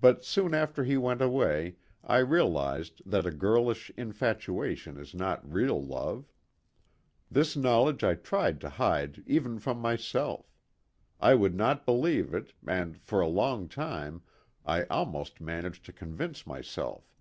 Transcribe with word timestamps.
But 0.00 0.24
soon 0.24 0.54
after 0.54 0.84
he 0.84 0.96
went 0.96 1.20
away 1.20 1.74
I 2.04 2.18
realized 2.18 3.02
that 3.04 3.26
a 3.26 3.32
girlish 3.32 3.90
infatuation 3.96 4.96
is 4.96 5.12
not 5.12 5.52
real 5.52 5.84
love. 5.84 6.30
This 7.28 7.56
knowledge 7.56 8.04
I 8.04 8.14
tried 8.14 8.60
to 8.60 8.68
hide 8.70 9.24
even 9.26 9.58
from 9.58 9.80
myself. 9.80 10.54
I 11.18 11.34
would 11.34 11.56
not 11.56 11.84
believe 11.84 12.32
it, 12.32 12.52
and 12.64 12.96
for 13.02 13.20
a 13.20 13.26
long 13.26 13.68
time 13.68 14.22
I 14.64 14.84
almost 14.84 15.40
managed 15.40 15.84
to 15.86 15.92
convince 15.92 16.46
myself. 16.46 17.12